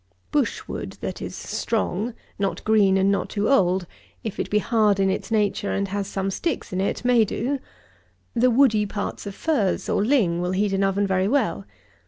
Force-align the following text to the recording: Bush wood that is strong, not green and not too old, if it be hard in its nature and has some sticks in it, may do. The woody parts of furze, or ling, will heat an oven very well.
Bush 0.31 0.63
wood 0.67 0.93
that 1.01 1.21
is 1.21 1.35
strong, 1.35 2.15
not 2.39 2.63
green 2.63 2.97
and 2.97 3.11
not 3.11 3.29
too 3.29 3.49
old, 3.51 3.85
if 4.23 4.39
it 4.39 4.49
be 4.49 4.57
hard 4.57 4.99
in 4.99 5.11
its 5.11 5.29
nature 5.29 5.73
and 5.73 5.89
has 5.89 6.07
some 6.07 6.31
sticks 6.31 6.73
in 6.73 6.81
it, 6.81 7.05
may 7.05 7.23
do. 7.23 7.59
The 8.33 8.49
woody 8.49 8.87
parts 8.87 9.27
of 9.27 9.35
furze, 9.35 9.87
or 9.89 10.03
ling, 10.03 10.41
will 10.41 10.53
heat 10.53 10.73
an 10.73 10.83
oven 10.83 11.05
very 11.05 11.27
well. 11.27 11.65